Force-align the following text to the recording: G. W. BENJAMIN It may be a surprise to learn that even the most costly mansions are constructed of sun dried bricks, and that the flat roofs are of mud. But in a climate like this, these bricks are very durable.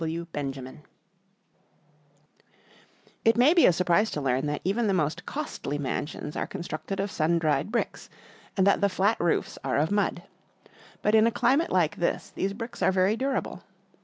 G. 0.01 0.05
W. 0.05 0.25
BENJAMIN 0.33 0.81
It 3.23 3.37
may 3.37 3.53
be 3.53 3.67
a 3.67 3.71
surprise 3.71 4.09
to 4.09 4.19
learn 4.21 4.47
that 4.47 4.61
even 4.63 4.87
the 4.87 4.95
most 4.95 5.27
costly 5.27 5.77
mansions 5.77 6.35
are 6.35 6.47
constructed 6.47 6.99
of 6.99 7.11
sun 7.11 7.37
dried 7.37 7.71
bricks, 7.71 8.09
and 8.57 8.65
that 8.65 8.81
the 8.81 8.89
flat 8.89 9.19
roofs 9.19 9.59
are 9.63 9.77
of 9.77 9.91
mud. 9.91 10.23
But 11.03 11.13
in 11.13 11.27
a 11.27 11.31
climate 11.31 11.69
like 11.71 11.97
this, 11.97 12.31
these 12.31 12.53
bricks 12.53 12.81
are 12.81 12.91
very 12.91 13.15
durable. 13.15 13.61